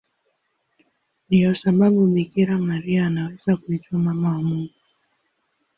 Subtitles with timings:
[1.27, 4.73] Ndiyo sababu Bikira Maria anaweza kuitwa Mama wa Mungu.